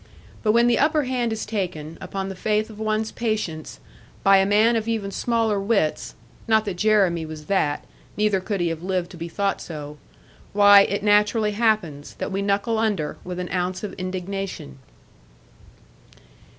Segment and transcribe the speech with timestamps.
[0.41, 3.79] But when the upper hand is taken, upon the faith of one's patience,
[4.23, 6.15] by a man of even smaller wits
[6.47, 7.85] (not that Jeremy was that,
[8.17, 9.99] neither could he have lived to be thought so),
[10.53, 14.79] why, it naturally happens, that we knuckle under, with an ounce of indignation.